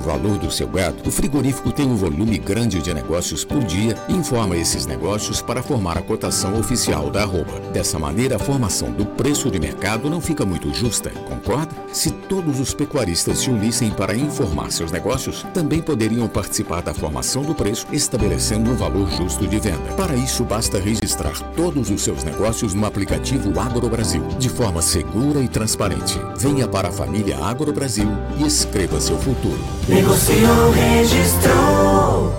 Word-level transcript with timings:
valor 0.00 0.38
do 0.38 0.50
seu 0.50 0.68
gado, 0.68 0.96
o 1.06 1.10
frigorífico 1.10 1.72
tem 1.72 1.86
um 1.86 1.96
volume 1.96 2.38
grande 2.38 2.80
de 2.80 2.92
negócios 2.92 3.44
por 3.44 3.62
dia 3.62 3.96
e 4.08 4.14
informa 4.14 4.56
esses 4.56 4.86
negócios 4.86 5.40
para 5.42 5.62
formar 5.62 5.98
a 5.98 6.02
cotação 6.02 6.58
oficial 6.58 7.10
da 7.10 7.22
arroba. 7.22 7.60
Dessa 7.72 7.98
maneira, 7.98 8.36
a 8.36 8.38
formação 8.38 8.90
do 8.92 9.04
preço 9.04 9.50
de 9.50 9.58
mercado 9.58 10.08
não 10.08 10.20
fica 10.20 10.44
muito 10.44 10.72
justa, 10.72 11.10
concorda? 11.28 11.74
Se 11.92 12.10
todos 12.10 12.60
os 12.60 12.72
pecuaristas 12.72 13.38
se 13.38 13.50
unissem 13.50 13.90
para 13.90 14.14
informar 14.14 14.70
seus 14.70 14.92
negócios, 14.92 15.44
também 15.52 15.80
poderiam 15.80 16.28
participar 16.28 16.82
da 16.82 16.94
formação 16.94 17.42
do 17.42 17.54
preço, 17.54 17.86
estabelecendo 17.92 18.70
um 18.70 18.76
valor 18.76 19.10
justo 19.10 19.46
de 19.46 19.58
venda. 19.58 19.92
Para 19.96 20.14
isso, 20.14 20.44
basta 20.44 20.78
registrar 20.78 21.38
todos 21.54 21.90
os 21.90 22.02
seus 22.02 22.24
negócios 22.24 22.74
no 22.74 22.86
aplicativo 22.86 23.58
AgroBrasil, 23.58 24.22
de 24.38 24.48
forma 24.48 24.80
segura 24.82 25.40
e 25.40 25.48
transparente. 25.48 26.18
Venha 26.38 26.66
para 26.66 26.88
a 26.88 26.92
família 26.92 27.38
AgroBrasil 27.38 28.08
e 28.38 28.46
escreva 28.46 29.00
seu 29.00 29.18
futuro. 29.18 29.60
Negociou, 29.90 30.70
registrou. 30.70 32.30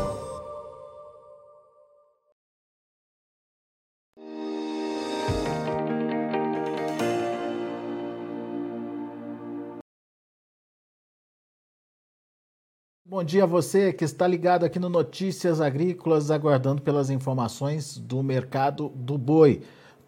Bom 13.06 13.22
dia 13.22 13.44
a 13.44 13.46
você 13.46 13.92
que 13.92 14.06
está 14.06 14.26
ligado 14.26 14.64
aqui 14.64 14.80
no 14.80 14.88
Notícias 14.88 15.60
Agrícolas, 15.60 16.32
aguardando 16.32 16.82
pelas 16.82 17.10
informações 17.10 17.98
do 17.98 18.24
mercado 18.24 18.88
do 18.96 19.18
boi. 19.18 19.62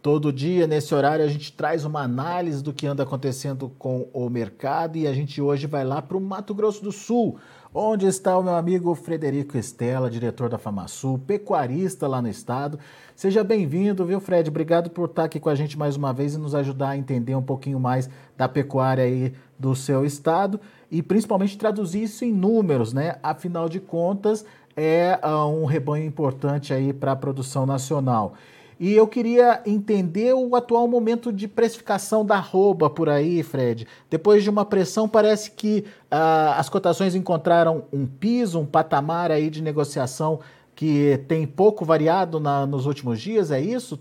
Todo 0.03 0.34
dia, 0.34 0.67
nesse 0.67 0.93
horário, 0.93 1.23
a 1.23 1.30
gente 1.30 1.53
traz 1.53 1.85
uma 1.85 2.02
análise 2.02 2.62
do 2.62 2.73
que 2.73 2.85
anda 2.85 3.03
acontecendo 3.03 3.71
com 3.80 4.09
o 4.12 4.29
mercado 4.29 4.98
e 4.98 5.07
a 5.07 5.13
gente 5.13 5.41
hoje 5.41 5.66
vai 5.66 5.85
lá 5.85 6.02
para 6.02 6.17
o 6.17 6.20
Mato 6.20 6.53
Grosso 6.53 6.84
do 6.84 6.91
Sul, 6.91 7.38
onde 7.73 8.05
está 8.05 8.38
o 8.38 8.43
meu 8.43 8.53
amigo 8.53 8.93
Frederico 8.95 9.57
Estela, 9.57 10.09
diretor 10.09 10.49
da 10.49 10.57
FamaSul, 10.57 11.20
pecuarista 11.20 12.05
lá 12.05 12.21
no 12.21 12.27
estado. 12.27 12.77
Seja 13.15 13.46
bem-vindo, 13.46 14.05
viu, 14.05 14.20
Fred? 14.20 14.49
Obrigado 14.49 14.90
por 14.90 15.07
estar 15.07 15.24
aqui 15.24 15.40
com 15.40 15.48
a 15.48 15.55
gente 15.55 15.77
mais 15.77 15.96
uma 15.96 16.12
vez 16.12 16.35
e 16.35 16.37
nos 16.37 16.54
ajudar 16.54 16.90
a 16.90 16.98
entender 16.98 17.35
um 17.35 17.41
pouquinho 17.41 17.79
mais 17.79 18.09
da 18.35 18.49
pecuária 18.49 19.05
aí 19.05 19.34
do 19.57 19.74
seu 19.74 20.05
estado 20.05 20.59
e 20.91 21.01
principalmente 21.01 21.57
traduzir 21.57 22.04
isso 22.04 22.26
em 22.26 22.34
números, 22.34 22.91
né? 22.91 23.15
Afinal 23.24 23.70
de 23.70 23.79
contas, 23.79 24.43
é 24.76 25.18
uh, 25.24 25.48
um 25.48 25.63
rebanho 25.63 26.05
importante 26.05 26.74
aí 26.74 26.91
para 26.91 27.13
a 27.13 27.15
produção 27.15 27.65
nacional. 27.65 28.34
E 28.79 28.93
eu 28.93 29.07
queria 29.07 29.62
entender 29.66 30.34
o 30.34 30.55
atual 30.55 30.88
momento 30.88 31.32
de 31.32 31.48
precificação 31.48 32.26
da 32.26 32.35
arroba 32.35 32.90
por 32.90 33.10
aí, 33.10 33.43
Fred. 33.43 33.88
Depois 34.10 34.43
de 34.43 34.49
uma 34.49 34.65
pressão, 34.65 35.07
parece 35.07 35.52
que 35.52 35.85
ah, 36.10 36.55
as 36.57 36.70
cotações 36.70 37.15
encontraram 37.15 37.85
um 37.91 38.05
piso, 38.05 38.60
um 38.60 38.65
patamar 38.65 39.32
aí 39.32 39.49
de 39.49 39.62
negociação 39.62 40.40
que 40.76 41.24
tem 41.27 41.46
pouco 41.46 41.85
variado 41.85 42.40
na, 42.40 42.65
nos 42.65 42.85
últimos 42.85 43.21
dias, 43.21 43.52
é 43.52 43.62
isso? 43.62 43.99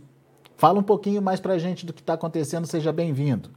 Fala 0.57 0.79
um 0.79 0.83
pouquinho 0.83 1.21
mais 1.21 1.41
para 1.41 1.55
a 1.55 1.59
gente 1.59 1.85
do 1.85 1.93
que 1.93 2.01
está 2.01 2.15
acontecendo, 2.15 2.67
seja 2.67 2.93
bem-vindo. 2.93 3.51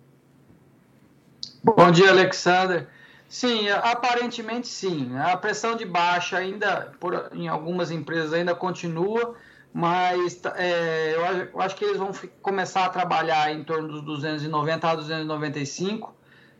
Bom 1.63 1.91
dia, 1.91 2.09
Alexander. 2.09 2.87
Sim, 3.27 3.69
aparentemente 3.69 4.67
sim. 4.67 5.15
A 5.17 5.35
pressão 5.35 5.75
de 5.75 5.85
baixa 5.85 6.37
ainda, 6.37 6.93
por, 6.99 7.29
em 7.33 7.47
algumas 7.47 7.91
empresas 7.91 8.33
ainda 8.33 8.53
continua, 8.53 9.35
mas 9.75 10.39
é, 10.55 11.15
eu, 11.15 11.25
acho, 11.25 11.49
eu, 11.53 11.61
acho, 11.61 11.75
que 11.75 11.83
eles 11.83 11.97
vão 11.97 12.13
começar 12.41 12.85
a 12.85 12.89
trabalhar 12.89 13.53
em 13.53 13.61
torno 13.61 13.89
dos 13.89 14.01
290 14.03 14.87
a 14.89 14.95
295, 14.95 16.15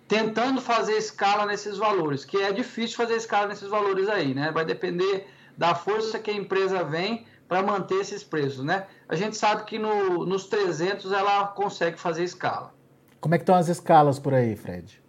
tentando 0.06 0.60
fazer 0.60 0.98
escala 0.98 1.46
nesses 1.46 1.78
valores, 1.78 2.26
que 2.26 2.36
é 2.36 2.52
difícil 2.52 2.98
fazer 2.98 3.16
escala 3.16 3.48
nesses 3.48 3.70
valores 3.70 4.10
aí, 4.10 4.34
né? 4.34 4.52
Vai 4.52 4.66
depender 4.66 5.30
da 5.58 5.74
força 5.74 6.20
que 6.20 6.30
a 6.30 6.34
empresa 6.34 6.84
vem 6.84 7.26
para 7.48 7.64
manter 7.64 8.02
esses 8.02 8.22
preços, 8.22 8.66
né? 8.66 8.86
A 9.08 9.16
gente 9.16 9.38
sabe 9.38 9.64
que 9.64 9.80
no, 9.80 10.26
nos 10.26 10.48
300 10.48 11.14
ela 11.14 11.48
consegue 11.48 11.98
fazer 11.98 12.26
escala. 12.26 12.74
Como 13.22 13.34
é 13.34 13.38
que 13.38 13.44
estão 13.44 13.56
as 13.56 13.70
escalas 13.70 14.20
por 14.20 14.34
aí, 14.34 14.58
Fred? 14.58 15.02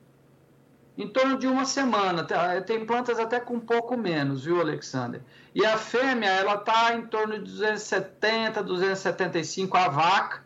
Em 0.96 1.08
torno 1.08 1.38
de 1.38 1.46
uma 1.46 1.64
semana. 1.64 2.26
Eh, 2.28 2.60
tem 2.62 2.84
plantas 2.86 3.18
até 3.18 3.38
com 3.38 3.54
um 3.54 3.60
pouco 3.60 3.96
menos, 3.96 4.44
viu, 4.44 4.60
Alexander? 4.60 5.20
E 5.54 5.64
a 5.64 5.76
fêmea, 5.76 6.28
ela 6.28 6.54
está 6.54 6.94
em 6.94 7.06
torno 7.06 7.34
de 7.34 7.44
270, 7.44 8.62
275 8.62 9.76
a 9.76 9.88
vaca 9.88 10.42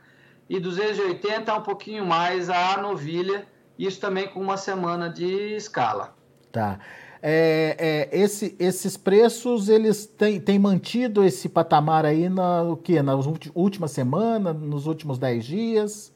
e 0.48 0.58
280 0.58 1.54
um 1.54 1.62
pouquinho 1.62 2.04
mais 2.04 2.50
a 2.50 2.76
novilha. 2.78 3.46
Isso 3.78 4.00
também 4.00 4.28
com 4.28 4.40
uma 4.40 4.56
semana 4.56 5.08
de 5.08 5.54
escala. 5.54 6.14
Tá. 6.52 6.78
É, 7.22 8.08
é, 8.12 8.18
esse, 8.18 8.56
esses 8.58 8.96
preços, 8.96 9.68
eles 9.68 10.06
têm, 10.06 10.40
têm 10.40 10.58
mantido 10.58 11.22
esse 11.22 11.48
patamar 11.48 12.06
aí 12.06 12.28
na, 12.28 12.62
o 12.62 12.76
quê? 12.76 13.02
nas 13.02 13.26
últimas 13.54 13.90
semanas, 13.90 14.56
nos 14.56 14.86
últimos 14.86 15.18
10 15.18 15.44
dias? 15.44 16.12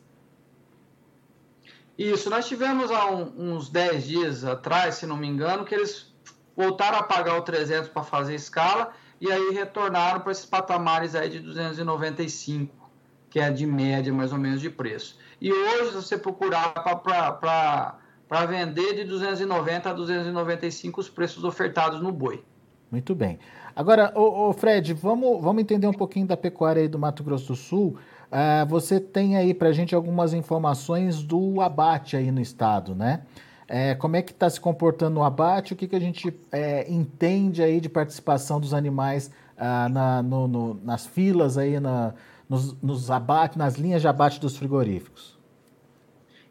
Isso, 1.97 2.29
nós 2.29 2.47
tivemos 2.47 2.91
há 2.91 3.11
um, 3.11 3.55
uns 3.55 3.69
10 3.69 4.05
dias 4.05 4.45
atrás, 4.45 4.97
se 4.97 5.07
não 5.07 5.17
me 5.17 5.29
engano, 5.29 5.65
que 5.65 5.75
eles 5.75 6.13
voltaram 6.57 6.99
a 6.99 7.03
pagar 7.03 7.37
o 7.37 7.43
300 7.43 7.89
para 7.89 8.03
fazer 8.03 8.35
escala 8.35 8.93
e 9.21 9.31
aí 9.31 9.51
retornaram 9.53 10.21
para 10.21 10.33
esses 10.33 10.45
patamares 10.45 11.15
aí 11.15 11.29
de 11.29 11.41
295, 11.41 12.91
que 13.31 13.39
é 13.39 13.51
de 13.51 13.67
média 13.67 14.13
mais 14.13 14.33
ou 14.33 14.39
menos 14.39 14.61
de 14.61 14.69
preço. 14.69 15.19
E 15.41 15.53
hoje, 15.53 15.91
se 15.91 15.95
você 15.95 16.19
procurar 16.19 16.73
para 16.73 18.47
vender 18.47 18.95
de 18.95 19.05
290 19.05 19.91
a 19.91 19.93
295 19.93 21.01
os 21.01 21.09
preços 21.09 21.45
ofertados 21.45 22.01
no 22.01 22.11
boi. 22.11 22.45
Muito 22.91 23.15
bem. 23.15 23.39
Agora, 23.75 24.13
ô, 24.15 24.49
ô 24.49 24.53
Fred, 24.53 24.95
vamos, 24.95 25.43
vamos 25.43 25.63
entender 25.63 25.87
um 25.87 25.93
pouquinho 25.93 26.27
da 26.27 26.37
pecuária 26.37 26.83
aí 26.83 26.89
do 26.89 26.99
Mato 26.99 27.25
Grosso 27.25 27.49
do 27.49 27.57
Sul. 27.57 27.97
Uh, 28.35 28.67
você 28.67 28.99
tem 28.99 29.37
aí 29.37 29.55
para 29.55 29.69
a 29.69 29.73
gente 29.73 29.95
algumas 29.95 30.35
informações 30.35 31.23
do 31.23 31.61
abate 31.61 32.17
aí 32.17 32.33
no 32.33 32.41
estado, 32.41 32.93
né? 32.93 33.23
É, 33.69 33.95
como 33.95 34.17
é 34.17 34.23
que 34.23 34.33
está 34.33 34.51
se 34.51 34.61
comportando 34.61 35.21
o 35.21 35.23
abate? 35.23 35.73
O 35.73 35.77
que, 35.77 35.87
que 35.87 35.95
a 35.95 36.01
gente 36.01 36.37
é, 36.51 36.85
entende 36.93 37.63
aí 37.63 37.81
de 37.81 37.89
participação 37.89 38.59
dos 38.59 38.75
animais 38.75 39.31
uh, 39.57 39.89
na, 39.89 40.21
no, 40.21 40.49
no, 40.49 40.75
nas 40.83 41.07
filas 41.07 41.57
aí, 41.57 41.79
na, 41.79 42.13
nos, 42.49 42.75
nos 42.83 43.09
abate, 43.09 43.57
nas 43.57 43.77
linhas 43.77 44.03
de 44.03 44.09
abate 44.09 44.41
dos 44.41 44.57
frigoríficos? 44.57 45.39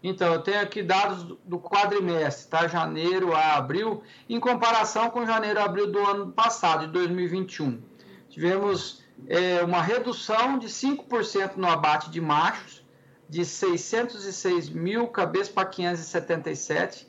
Então, 0.01 0.33
eu 0.33 0.41
tenho 0.41 0.61
aqui 0.61 0.81
dados 0.81 1.38
do 1.45 1.59
quadrimestre, 1.59 2.50
tá? 2.50 2.65
Janeiro 2.65 3.35
a 3.35 3.57
abril, 3.57 4.03
em 4.29 4.39
comparação 4.39 5.09
com 5.09 5.25
janeiro 5.25 5.59
a 5.59 5.65
abril 5.65 5.91
do 5.91 6.00
ano 6.00 6.31
passado, 6.31 6.88
de 6.88 6.94
2021. 6.94 7.81
Tivemos 8.29 9.03
é, 9.28 9.63
uma 9.63 9.81
redução 9.81 10.57
de 10.59 10.67
5% 10.67 11.56
no 11.56 11.67
abate 11.67 12.09
de 12.09 12.19
machos, 12.19 12.84
de 13.29 13.45
606 13.45 14.69
mil 14.69 15.07
cabeças 15.07 15.50
para 15.50 15.66
577, 15.66 17.07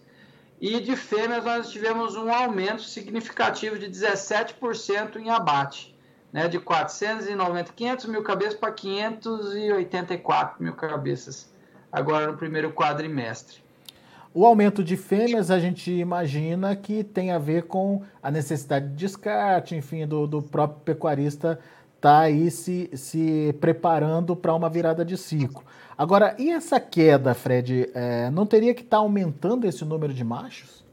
e 0.61 0.81
de 0.81 0.97
fêmeas 0.97 1.45
nós 1.45 1.71
tivemos 1.71 2.17
um 2.17 2.33
aumento 2.33 2.83
significativo 2.83 3.79
de 3.79 3.87
17% 3.91 5.17
em 5.17 5.31
abate, 5.31 5.95
né, 6.33 6.49
de 6.49 6.59
490, 6.59 7.73
500 7.73 8.07
mil 8.07 8.23
cabeças 8.23 8.55
para 8.55 8.73
584 8.73 10.63
mil 10.63 10.73
cabeças, 10.75 11.53
agora 11.93 12.29
no 12.29 12.37
primeiro 12.37 12.73
quadrimestre. 12.73 13.63
O 14.33 14.45
aumento 14.45 14.83
de 14.83 14.97
fêmeas 14.97 15.49
a 15.49 15.61
gente 15.61 15.93
imagina 15.93 16.75
que 16.75 17.05
tem 17.05 17.31
a 17.31 17.39
ver 17.39 17.65
com 17.65 18.03
a 18.21 18.33
necessidade 18.33 18.89
de 18.89 18.95
descarte, 18.95 19.77
enfim, 19.77 20.07
do, 20.09 20.27
do 20.27 20.43
próprio 20.43 20.81
pecuarista 20.81 21.61
está 22.05 22.21
aí 22.21 22.51
se, 22.51 22.91
se 22.95 23.57
preparando 23.59 24.37
para 24.37 24.55
uma 24.55 24.69
virada 24.69 25.03
de 25.03 25.17
ciclo. 25.17 25.65
Agora, 25.97 26.37
e 26.39 26.51
essa 26.51 26.79
queda, 26.79 27.33
Fred, 27.33 27.91
é, 27.95 28.29
não 28.31 28.45
teria 28.45 28.75
que 28.75 28.83
estar 28.83 28.99
tá 28.99 29.03
aumentando 29.03 29.67
esse 29.67 29.87
número 29.87 30.13
de 30.13 30.23
machos? 30.23 30.85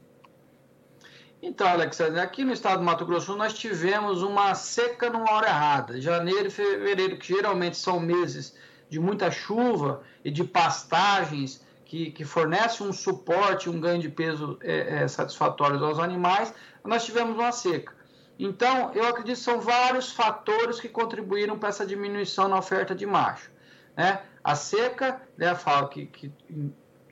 Então, 1.42 1.66
Alexandre, 1.68 2.18
aqui 2.18 2.44
no 2.44 2.52
estado 2.52 2.78
do 2.78 2.84
Mato 2.84 3.04
Grosso 3.04 3.36
nós 3.36 3.52
tivemos 3.52 4.22
uma 4.22 4.54
seca 4.54 5.10
numa 5.10 5.30
hora 5.32 5.48
errada. 5.48 6.00
Janeiro 6.00 6.46
e 6.46 6.50
fevereiro, 6.50 7.18
que 7.18 7.34
geralmente 7.34 7.76
são 7.76 8.00
meses 8.00 8.54
de 8.88 8.98
muita 8.98 9.30
chuva 9.30 10.02
e 10.24 10.30
de 10.30 10.44
pastagens 10.44 11.62
que, 11.84 12.10
que 12.10 12.24
fornecem 12.24 12.86
um 12.86 12.92
suporte, 12.92 13.68
um 13.68 13.78
ganho 13.78 14.00
de 14.00 14.08
peso 14.08 14.56
é, 14.62 15.02
é, 15.02 15.08
satisfatório 15.08 15.84
aos 15.84 15.98
animais, 15.98 16.54
nós 16.82 17.04
tivemos 17.04 17.34
uma 17.34 17.52
seca. 17.52 17.92
Então, 18.38 18.92
eu 18.94 19.06
acredito 19.06 19.36
que 19.36 19.42
são 19.42 19.60
vários 19.60 20.12
fatores 20.12 20.80
que 20.80 20.88
contribuíram 20.88 21.58
para 21.58 21.68
essa 21.68 21.86
diminuição 21.86 22.48
na 22.48 22.58
oferta 22.58 22.94
de 22.94 23.06
macho. 23.06 23.50
Né? 23.96 24.22
A 24.42 24.54
seca, 24.54 25.20
né, 25.36 25.48
a 25.48 25.54
falta, 25.54 25.88
que, 25.90 26.06
que 26.06 26.32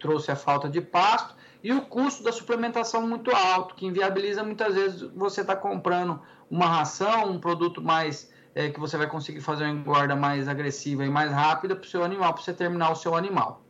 trouxe 0.00 0.30
a 0.30 0.36
falta 0.36 0.68
de 0.68 0.80
pasto, 0.80 1.34
e 1.62 1.72
o 1.72 1.82
custo 1.82 2.22
da 2.22 2.32
suplementação 2.32 3.06
muito 3.06 3.30
alto, 3.30 3.74
que 3.74 3.86
inviabiliza 3.86 4.42
muitas 4.42 4.74
vezes 4.74 5.02
você 5.14 5.42
estar 5.42 5.56
tá 5.56 5.60
comprando 5.60 6.20
uma 6.50 6.66
ração, 6.66 7.30
um 7.30 7.38
produto 7.38 7.82
mais 7.82 8.32
é, 8.54 8.70
que 8.70 8.80
você 8.80 8.96
vai 8.96 9.06
conseguir 9.06 9.40
fazer 9.40 9.64
uma 9.64 9.72
engorda 9.72 10.16
mais 10.16 10.48
agressiva 10.48 11.04
e 11.04 11.10
mais 11.10 11.30
rápida 11.30 11.76
para 11.76 11.84
o 11.84 11.88
seu 11.88 12.02
animal, 12.02 12.32
para 12.32 12.42
você 12.42 12.54
terminar 12.54 12.90
o 12.90 12.96
seu 12.96 13.14
animal. 13.14 13.62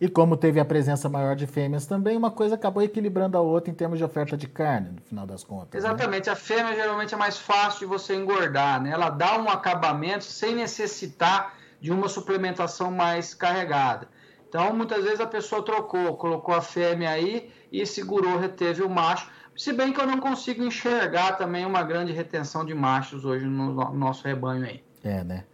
E 0.00 0.08
como 0.08 0.36
teve 0.36 0.58
a 0.58 0.64
presença 0.64 1.08
maior 1.08 1.36
de 1.36 1.46
fêmeas 1.46 1.86
também, 1.86 2.16
uma 2.16 2.30
coisa 2.30 2.54
acabou 2.54 2.82
equilibrando 2.82 3.38
a 3.38 3.40
outra 3.40 3.70
em 3.70 3.74
termos 3.74 3.98
de 3.98 4.04
oferta 4.04 4.36
de 4.36 4.48
carne, 4.48 4.90
no 4.90 5.00
final 5.00 5.26
das 5.26 5.44
contas. 5.44 5.82
Né? 5.82 5.88
Exatamente. 5.88 6.26
Né? 6.26 6.32
A 6.32 6.36
fêmea 6.36 6.74
geralmente 6.74 7.14
é 7.14 7.16
mais 7.16 7.38
fácil 7.38 7.80
de 7.80 7.86
você 7.86 8.14
engordar, 8.14 8.82
né? 8.82 8.90
Ela 8.90 9.10
dá 9.10 9.38
um 9.38 9.48
acabamento 9.48 10.24
sem 10.24 10.54
necessitar 10.54 11.54
de 11.80 11.92
uma 11.92 12.08
suplementação 12.08 12.90
mais 12.90 13.34
carregada. 13.34 14.08
Então, 14.48 14.74
muitas 14.74 15.02
vezes 15.02 15.20
a 15.20 15.26
pessoa 15.26 15.64
trocou, 15.64 16.16
colocou 16.16 16.54
a 16.54 16.62
fêmea 16.62 17.10
aí 17.10 17.50
e 17.72 17.84
segurou, 17.84 18.38
reteve 18.38 18.82
o 18.82 18.88
macho. 18.88 19.28
Se 19.56 19.72
bem 19.72 19.92
que 19.92 20.00
eu 20.00 20.06
não 20.06 20.18
consigo 20.18 20.62
enxergar 20.62 21.32
também 21.32 21.66
uma 21.66 21.82
grande 21.82 22.12
retenção 22.12 22.64
de 22.64 22.74
machos 22.74 23.24
hoje 23.24 23.46
no 23.46 23.92
nosso 23.92 24.26
rebanho 24.26 24.64
aí. 24.64 24.82
É, 25.02 25.22
né? 25.22 25.44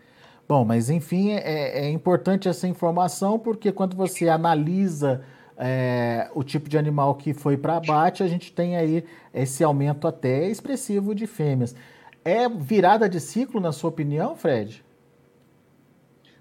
Bom, 0.50 0.64
mas 0.64 0.90
enfim, 0.90 1.30
é, 1.30 1.86
é 1.86 1.90
importante 1.90 2.48
essa 2.48 2.66
informação 2.66 3.38
porque 3.38 3.70
quando 3.70 3.96
você 3.96 4.28
analisa 4.28 5.24
é, 5.56 6.28
o 6.34 6.42
tipo 6.42 6.68
de 6.68 6.76
animal 6.76 7.14
que 7.14 7.32
foi 7.32 7.56
para 7.56 7.76
abate, 7.76 8.24
a 8.24 8.26
gente 8.26 8.50
tem 8.50 8.76
aí 8.76 9.04
esse 9.32 9.62
aumento 9.62 10.08
até 10.08 10.48
expressivo 10.48 11.14
de 11.14 11.24
fêmeas. 11.28 11.76
É 12.24 12.48
virada 12.48 13.08
de 13.08 13.20
ciclo, 13.20 13.60
na 13.60 13.70
sua 13.70 13.90
opinião, 13.90 14.34
Fred? 14.34 14.84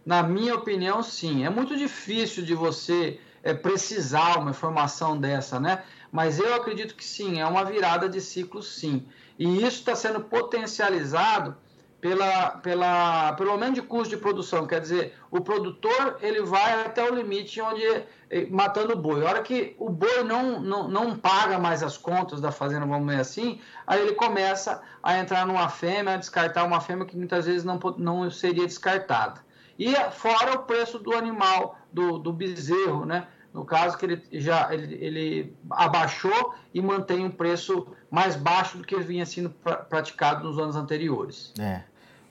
Na 0.03 0.23
minha 0.23 0.55
opinião, 0.55 1.03
sim. 1.03 1.45
É 1.45 1.49
muito 1.51 1.77
difícil 1.77 2.43
de 2.43 2.55
você 2.55 3.19
é, 3.43 3.53
precisar 3.53 4.39
uma 4.39 4.49
informação 4.49 5.19
dessa, 5.19 5.59
né? 5.59 5.83
Mas 6.11 6.39
eu 6.39 6.55
acredito 6.55 6.95
que 6.95 7.05
sim, 7.05 7.39
é 7.39 7.45
uma 7.45 7.63
virada 7.63 8.09
de 8.09 8.19
ciclo, 8.19 8.63
sim. 8.63 9.05
E 9.37 9.57
isso 9.57 9.77
está 9.81 9.95
sendo 9.95 10.19
potencializado 10.19 11.55
pela, 12.01 12.51
pela, 12.57 13.33
pelo 13.33 13.51
aumento 13.51 13.75
de 13.75 13.81
custo 13.81 14.15
de 14.15 14.21
produção. 14.21 14.65
Quer 14.65 14.81
dizer, 14.81 15.15
o 15.29 15.41
produtor 15.41 16.17
ele 16.21 16.41
vai 16.41 16.85
até 16.85 17.03
o 17.03 17.13
limite 17.13 17.59
onde 17.61 17.83
eh, 18.29 18.47
matando 18.49 18.93
o 18.93 18.97
boi. 18.97 19.25
A 19.25 19.29
hora 19.29 19.41
que 19.41 19.75
o 19.77 19.89
boi 19.89 20.23
não, 20.23 20.61
não, 20.61 20.87
não 20.87 21.17
paga 21.17 21.59
mais 21.59 21.83
as 21.83 21.97
contas 21.97 22.39
da 22.39 22.51
fazenda, 22.51 22.85
vamos 22.85 23.07
dizer 23.07 23.21
assim, 23.21 23.61
aí 23.85 24.01
ele 24.01 24.13
começa 24.13 24.81
a 25.03 25.17
entrar 25.17 25.45
numa 25.45 25.69
fêmea, 25.69 26.13
a 26.13 26.17
descartar 26.17 26.63
uma 26.63 26.79
fêmea 26.79 27.05
que 27.05 27.17
muitas 27.17 27.45
vezes 27.45 27.63
não, 27.63 27.79
não 27.97 28.29
seria 28.31 28.65
descartada. 28.65 29.41
E 29.77 29.93
fora 30.11 30.55
o 30.55 30.63
preço 30.63 30.99
do 30.99 31.15
animal, 31.15 31.77
do, 31.91 32.17
do 32.17 32.33
bezerro, 32.33 33.05
né? 33.05 33.27
No 33.53 33.65
caso 33.65 33.97
que 33.97 34.05
ele 34.05 34.23
já 34.33 34.71
ele, 34.71 34.93
ele 35.03 35.57
abaixou 35.71 36.53
e 36.73 36.81
mantém 36.81 37.25
um 37.25 37.31
preço 37.31 37.87
mais 38.11 38.35
baixo 38.35 38.77
do 38.77 38.83
que 38.83 38.95
vinha 38.99 39.25
sendo 39.25 39.49
praticado 39.49 40.47
nos 40.47 40.59
anos 40.59 40.75
anteriores. 40.75 41.51
É, 41.59 41.81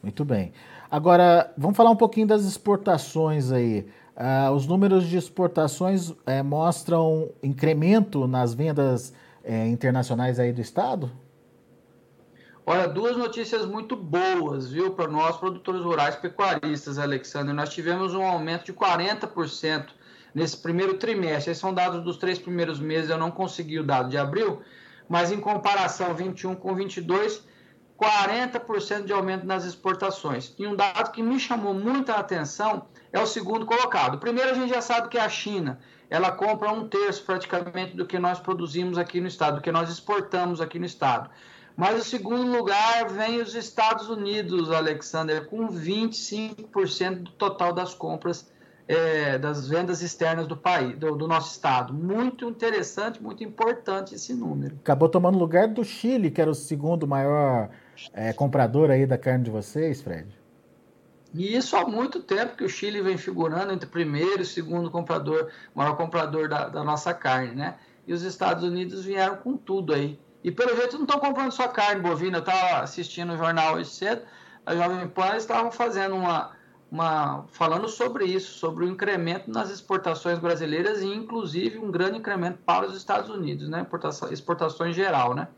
muito 0.03 0.25
bem. 0.25 0.53
Agora, 0.91 1.53
vamos 1.57 1.77
falar 1.77 1.91
um 1.91 1.97
pouquinho 1.97 2.27
das 2.27 2.45
exportações 2.45 3.53
aí. 3.53 3.87
Uh, 4.17 4.53
os 4.53 4.67
números 4.67 5.07
de 5.07 5.17
exportações 5.17 6.13
é, 6.27 6.43
mostram 6.43 7.31
incremento 7.43 8.27
nas 8.27 8.53
vendas 8.53 9.13
é, 9.45 9.69
internacionais 9.69 10.41
aí 10.41 10.53
do 10.53 10.61
estado? 10.61 11.11
Olha, 12.67 12.87
duas 12.87 13.17
notícias 13.17 13.65
muito 13.65 13.97
boas, 13.97 14.71
viu, 14.71 14.91
para 14.91 15.09
nós 15.09 15.39
produtores 15.39 15.81
rurais 15.81 16.17
pecuaristas, 16.17 16.99
Alexandre. 16.99 17.55
Nós 17.55 17.71
tivemos 17.71 18.13
um 18.13 18.23
aumento 18.23 18.67
de 18.67 18.75
40% 18.75 19.87
nesse 20.35 20.57
primeiro 20.59 20.95
trimestre. 20.95 21.51
Esses 21.51 21.59
são 21.59 21.73
dados 21.73 22.05
dos 22.05 22.19
três 22.19 22.39
primeiros 22.39 22.79
meses, 22.79 23.09
eu 23.09 23.17
não 23.17 23.31
consegui 23.31 23.79
o 23.79 23.85
dado 23.85 24.11
de 24.11 24.19
abril, 24.19 24.61
mas 25.09 25.33
em 25.33 25.41
comparação 25.41 26.15
21 26.15 26.57
com 26.57 26.75
22, 26.75 27.43
40% 27.99 29.05
de 29.05 29.13
aumento 29.13 29.45
nas 29.45 29.65
exportações. 29.65 30.55
E 30.57 30.67
um 30.67 30.77
dado 30.77 31.11
que 31.11 31.23
me 31.23 31.39
chamou 31.41 31.75
muita 31.75 32.15
atenção 32.15 32.87
é 33.13 33.19
o 33.19 33.27
segundo 33.27 33.67
colocado. 33.67 34.19
Primeiro 34.19 34.51
a 34.51 34.55
gente 34.55 34.71
já 34.71 34.81
sabe 34.81 35.09
que 35.09 35.19
é 35.19 35.21
a 35.21 35.29
China. 35.29 35.81
Ela 36.09 36.31
compra 36.31 36.71
um 36.71 36.89
terço 36.89 37.25
praticamente 37.25 37.97
do 37.97 38.07
que 38.07 38.19
nós 38.19 38.39
produzimos 38.39 38.97
aqui 38.97 39.21
no 39.21 39.27
estado, 39.27 39.57
do 39.57 39.61
que 39.61 39.73
nós 39.73 39.91
exportamos 39.91 40.61
aqui 40.61 40.79
no 40.79 40.87
estado. 40.87 41.29
Mas 41.77 42.01
o 42.01 42.05
segundo 42.05 42.51
lugar 42.51 43.09
vem 43.09 43.41
os 43.41 43.55
Estados 43.55 44.09
Unidos, 44.09 44.71
Alexander, 44.71 45.47
com 45.47 45.69
25% 45.69 47.23
do 47.23 47.31
total 47.33 47.73
das 47.73 47.95
compras 47.95 48.51
é, 48.89 49.39
das 49.39 49.69
vendas 49.69 50.03
externas 50.03 50.47
do 50.47 50.57
país, 50.57 50.97
do, 50.97 51.15
do, 51.15 51.29
nosso 51.29 51.53
estado. 51.53 51.93
Muito 51.93 52.49
interessante, 52.49 53.23
muito 53.23 53.45
importante 53.45 54.15
esse 54.15 54.33
número. 54.33 54.77
Acabou 54.81 55.09
tomando 55.11 55.39
lugar 55.39 55.69
do 55.69 55.85
Chile, 55.85 56.31
que 56.31 56.41
era 56.41 56.51
o 56.51 56.55
segundo 56.55 57.07
maior 57.07 57.69
é, 58.13 58.33
comprador 58.33 58.91
aí 58.91 59.07
da 59.07 59.19
carne 59.19 59.45
de 59.45 59.51
vocês, 59.51 60.01
Fred. 60.01 60.29
E 61.35 61.55
isso 61.55 61.77
há 61.77 61.87
muito 61.87 62.21
tempo 62.21 62.57
que 62.57 62.65
o 62.65 62.69
Chile 62.69 63.03
vem 63.03 63.19
figurando 63.19 63.73
entre 63.73 63.89
primeiro 63.89 64.43
e 64.43 64.47
segundo 64.47 64.91
comprador, 64.91 65.51
maior 65.75 65.97
comprador 65.97 66.49
da, 66.49 66.69
da 66.69 66.83
nossa 66.83 67.13
carne, 67.13 67.55
né? 67.55 67.77
E 68.07 68.13
os 68.13 68.23
Estados 68.23 68.65
Unidos 68.65 69.05
vieram 69.05 69.37
com 69.37 69.57
tudo 69.57 69.93
aí. 69.93 70.19
E 70.43 70.51
pelo 70.51 70.75
jeito 70.77 70.97
não 70.97 71.05
estão 71.05 71.21
comprando 71.21 71.53
só 71.53 71.69
carne 71.69 72.01
bovina. 72.01 72.39
Eu 72.39 72.41
estava 72.41 72.83
assistindo 72.83 73.35
o 73.35 73.37
jornal 73.37 73.75
hoje 73.75 73.91
cedo, 73.91 74.23
a 74.65 74.75
Jovem 74.75 75.07
Pan 75.09 75.37
estavam 75.37 75.71
fazendo 75.71 76.15
uma, 76.15 76.53
uma, 76.91 77.45
falando 77.49 77.89
sobre 77.89 78.25
isso, 78.25 78.59
sobre 78.59 78.85
o 78.85 78.89
incremento 78.89 79.51
nas 79.51 79.71
exportações 79.71 80.39
brasileiras 80.39 81.03
e, 81.03 81.07
inclusive, 81.07 81.79
um 81.79 81.91
grande 81.91 82.19
incremento 82.19 82.59
para 82.65 82.87
os 82.87 82.97
Estados 82.97 83.31
Unidos, 83.31 83.69
né? 83.69 83.83
Exportação, 83.83 84.33
exportações 84.33 84.95
geral, 84.95 85.35
né? 85.35 85.49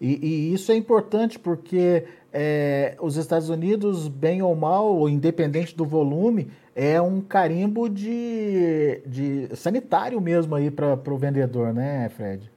E, 0.00 0.14
e, 0.14 0.54
isso 0.54 0.72
é 0.72 0.74
importante 0.74 1.38
porque 1.38 2.04
é, 2.32 2.96
os 3.00 3.16
Estados 3.16 3.48
Unidos, 3.48 4.08
bem 4.08 4.42
ou 4.42 4.54
mal, 4.54 4.86
ou 4.86 5.08
independente 5.08 5.76
do 5.76 5.84
volume, 5.84 6.50
é 6.74 7.00
um 7.00 7.20
carimbo 7.20 7.88
de, 7.88 9.00
de 9.06 9.48
sanitário 9.54 10.20
mesmo 10.20 10.54
aí 10.54 10.70
para 10.70 10.94
o 10.94 11.16
vendedor, 11.16 11.72
né, 11.72 12.08
Fred? 12.08 12.50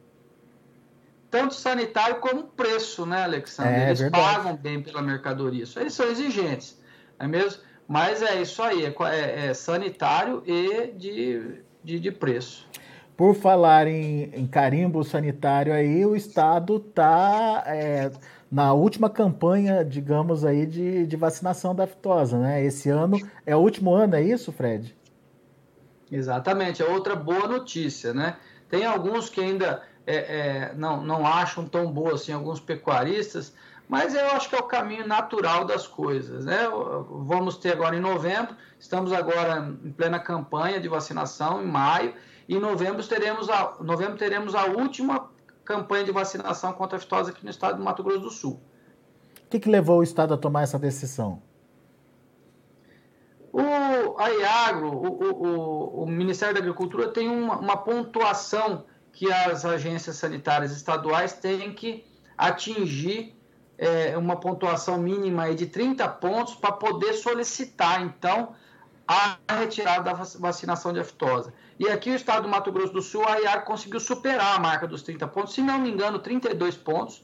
Tanto 1.29 1.53
sanitário 1.53 2.15
como 2.15 2.43
preço, 2.43 3.05
né, 3.05 3.23
Alexandre? 3.23 3.73
É, 3.73 3.87
Eles 3.87 3.99
verdade. 3.99 4.23
pagam 4.23 4.55
bem 4.55 4.81
pela 4.81 5.01
mercadoria. 5.01 5.63
Isso 5.63 5.79
eles 5.79 5.93
são 5.93 6.07
exigentes, 6.07 6.79
é 7.19 7.27
mesmo? 7.27 7.61
Mas 7.87 8.21
é 8.21 8.41
isso 8.41 8.61
aí, 8.61 8.85
é, 8.85 8.93
é, 9.11 9.45
é 9.47 9.53
sanitário 9.53 10.43
e 10.45 10.91
de, 10.91 11.61
de, 11.83 11.99
de, 11.99 12.11
preço. 12.11 12.67
Por 13.17 13.33
falar 13.33 13.87
em, 13.87 14.29
em, 14.33 14.45
carimbo 14.45 15.03
sanitário 15.03 15.73
aí, 15.73 16.05
o 16.05 16.15
Estado 16.15 16.77
está 16.77 17.63
é, 17.65 18.11
na 18.49 18.73
última 18.73 19.09
campanha, 19.09 19.83
digamos 19.83 20.45
aí, 20.45 20.67
de, 20.67 21.07
de 21.07 21.15
vacinação 21.17 21.73
da 21.73 21.85
aftosa, 21.85 22.37
né? 22.37 22.63
Esse 22.63 22.89
ano 22.89 23.17
é 23.43 23.55
o 23.55 23.59
último 23.59 23.91
ano, 23.91 24.15
é 24.15 24.21
isso, 24.21 24.51
Fred? 24.51 24.95
Exatamente, 26.11 26.83
é 26.83 26.85
outra 26.85 27.15
boa 27.15 27.47
notícia, 27.47 28.13
né? 28.13 28.37
Tem 28.69 28.85
alguns 28.85 29.29
que 29.29 29.41
ainda 29.41 29.81
é, 30.05 30.15
é, 30.15 30.73
não, 30.75 31.03
não 31.03 31.25
acham 31.25 31.65
tão 31.65 31.91
boa 31.91 32.13
assim, 32.13 32.31
alguns 32.31 32.59
pecuaristas, 32.59 33.53
mas 33.89 34.13
eu 34.15 34.25
acho 34.31 34.49
que 34.49 34.55
é 34.55 34.59
o 34.59 34.63
caminho 34.63 35.07
natural 35.07 35.65
das 35.65 35.87
coisas. 35.87 36.45
Né? 36.45 36.59
Vamos 37.09 37.57
ter 37.57 37.73
agora 37.73 37.95
em 37.95 37.99
novembro, 37.99 38.55
estamos 38.79 39.11
agora 39.11 39.73
em 39.83 39.91
plena 39.91 40.19
campanha 40.19 40.79
de 40.79 40.87
vacinação, 40.87 41.61
em 41.61 41.67
maio, 41.67 42.13
em 42.47 42.59
novembro 42.59 43.05
teremos 43.05 43.49
a, 43.49 43.75
novembro 43.81 44.17
teremos 44.17 44.55
a 44.55 44.65
última 44.65 45.29
campanha 45.65 46.05
de 46.05 46.11
vacinação 46.11 46.71
contra 46.73 46.97
a 46.97 46.99
fitose 46.99 47.31
aqui 47.31 47.43
no 47.43 47.49
estado 47.49 47.77
do 47.77 47.83
Mato 47.83 48.03
Grosso 48.03 48.19
do 48.21 48.29
Sul. 48.29 48.61
O 49.45 49.49
que, 49.49 49.59
que 49.59 49.69
levou 49.69 49.99
o 49.99 50.03
estado 50.03 50.33
a 50.33 50.37
tomar 50.37 50.63
essa 50.63 50.79
decisão? 50.79 51.41
O, 53.51 54.19
a 54.19 54.29
IAGRO, 54.29 54.89
o, 54.89 55.23
o, 55.23 56.03
o, 56.03 56.07
Ministério 56.07 56.53
da 56.53 56.59
Agricultura, 56.59 57.09
tem 57.09 57.29
uma, 57.29 57.57
uma 57.57 57.77
pontuação 57.77 58.85
que 59.11 59.31
as 59.31 59.65
agências 59.65 60.17
sanitárias 60.17 60.71
estaduais 60.71 61.33
têm 61.33 61.73
que 61.73 62.05
atingir 62.37 63.35
é, 63.77 64.17
uma 64.17 64.39
pontuação 64.39 64.97
mínima 64.97 65.53
de 65.55 65.65
30 65.65 66.07
pontos 66.09 66.55
para 66.55 66.71
poder 66.71 67.13
solicitar, 67.13 68.01
então, 68.01 68.53
a 69.07 69.37
retirada 69.59 70.03
da 70.03 70.13
vacinação 70.13 70.91
de 70.91 70.99
aftosa. 70.99 71.53
E 71.79 71.87
aqui 71.87 72.11
o 72.11 72.15
estado 72.15 72.43
do 72.43 72.49
Mato 72.49 72.71
Grosso 72.71 72.91
do 72.91 73.01
Sul, 73.01 73.25
a 73.25 73.39
IAR 73.39 73.63
conseguiu 73.63 73.99
superar 73.99 74.55
a 74.55 74.59
marca 74.59 74.87
dos 74.87 75.01
30 75.01 75.27
pontos, 75.27 75.53
se 75.53 75.61
não 75.61 75.79
me 75.79 75.89
engano, 75.89 76.19
32 76.19 76.75
pontos 76.75 77.23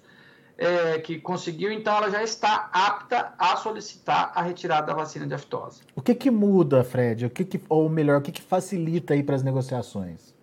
é, 0.58 1.00
que 1.00 1.20
conseguiu, 1.20 1.72
então 1.72 1.96
ela 1.96 2.10
já 2.10 2.24
está 2.24 2.70
apta 2.72 3.34
a 3.38 3.58
solicitar 3.58 4.32
a 4.34 4.42
retirada 4.42 4.88
da 4.88 4.94
vacina 4.94 5.28
de 5.28 5.34
aftosa. 5.34 5.82
O 5.96 6.02
que, 6.02 6.16
que 6.16 6.32
muda, 6.32 6.84
Fred? 6.84 7.26
O 7.26 7.30
que, 7.30 7.44
que 7.44 7.62
ou 7.68 7.90
melhor, 7.90 8.20
o 8.20 8.22
que, 8.22 8.32
que 8.32 8.42
facilita 8.42 9.14
aí 9.14 9.24
para 9.24 9.36
as 9.36 9.44
negociações? 9.44 10.34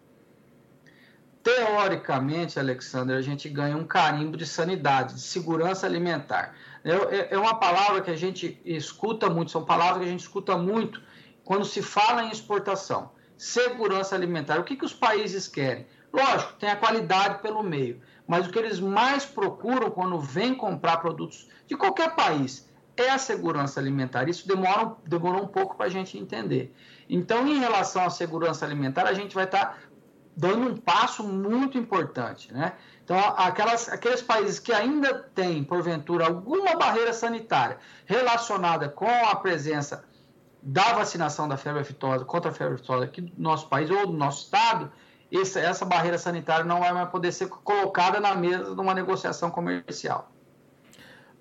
teoricamente, 1.42 2.58
Alexandre, 2.58 3.16
a 3.16 3.22
gente 3.22 3.48
ganha 3.48 3.76
um 3.76 3.84
carimbo 3.84 4.36
de 4.36 4.46
sanidade, 4.46 5.14
de 5.14 5.20
segurança 5.20 5.86
alimentar. 5.86 6.54
É, 6.84 7.34
é 7.34 7.38
uma 7.38 7.54
palavra 7.54 8.00
que 8.00 8.10
a 8.10 8.16
gente 8.16 8.60
escuta 8.64 9.28
muito, 9.28 9.50
são 9.50 9.64
palavras 9.64 9.98
que 9.98 10.08
a 10.08 10.10
gente 10.10 10.20
escuta 10.20 10.56
muito 10.56 11.02
quando 11.50 11.64
se 11.64 11.82
fala 11.82 12.22
em 12.22 12.30
exportação. 12.30 13.10
Segurança 13.36 14.14
alimentar. 14.14 14.60
O 14.60 14.62
que, 14.62 14.76
que 14.76 14.84
os 14.84 14.94
países 14.94 15.48
querem? 15.48 15.84
Lógico, 16.12 16.52
tem 16.60 16.70
a 16.70 16.76
qualidade 16.76 17.42
pelo 17.42 17.60
meio, 17.60 18.00
mas 18.24 18.46
o 18.46 18.52
que 18.52 18.58
eles 18.60 18.78
mais 18.78 19.24
procuram 19.24 19.90
quando 19.90 20.16
vêm 20.20 20.54
comprar 20.54 20.98
produtos 20.98 21.48
de 21.66 21.76
qualquer 21.76 22.14
país 22.14 22.70
é 22.96 23.10
a 23.10 23.18
segurança 23.18 23.80
alimentar. 23.80 24.28
Isso 24.28 24.46
demora, 24.46 24.94
demorou 25.04 25.42
um 25.42 25.48
pouco 25.48 25.76
para 25.76 25.86
a 25.86 25.88
gente 25.88 26.16
entender. 26.16 26.72
Então, 27.08 27.44
em 27.48 27.58
relação 27.58 28.04
à 28.04 28.10
segurança 28.10 28.64
alimentar, 28.64 29.08
a 29.08 29.12
gente 29.12 29.34
vai 29.34 29.46
estar 29.46 29.70
tá 29.70 29.78
dando 30.36 30.68
um 30.68 30.76
passo 30.76 31.24
muito 31.24 31.76
importante, 31.76 32.54
né? 32.54 32.74
Então, 33.02 33.18
aquelas, 33.36 33.88
aqueles 33.88 34.22
países 34.22 34.60
que 34.60 34.72
ainda 34.72 35.14
têm, 35.34 35.64
porventura, 35.64 36.26
alguma 36.26 36.76
barreira 36.76 37.12
sanitária 37.12 37.78
relacionada 38.06 38.88
com 38.88 39.10
a 39.10 39.34
presença 39.34 40.08
da 40.62 40.92
vacinação 40.92 41.48
da 41.48 41.56
febre 41.56 41.80
aftosa 41.80 42.24
contra 42.24 42.50
a 42.50 42.54
febre 42.54 42.74
aftosa 42.74 43.04
aqui 43.04 43.20
do 43.20 43.42
nosso 43.42 43.68
país 43.68 43.90
ou 43.90 44.06
do 44.06 44.12
nosso 44.12 44.44
estado, 44.44 44.90
essa, 45.32 45.60
essa 45.60 45.84
barreira 45.84 46.18
sanitária 46.18 46.64
não 46.64 46.80
vai 46.80 46.92
mais 46.92 47.08
poder 47.08 47.32
ser 47.32 47.48
colocada 47.48 48.20
na 48.20 48.34
mesa 48.34 48.74
de 48.74 48.80
uma 48.80 48.94
negociação 48.94 49.50
comercial. 49.50 50.30